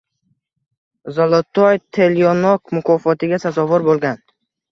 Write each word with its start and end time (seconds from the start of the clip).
«Zolotoy 1.17 1.77
telyonok» 1.99 2.73
mukofotiga 2.79 3.41
sazovor 3.47 3.89
bo‘lgan 3.91 4.19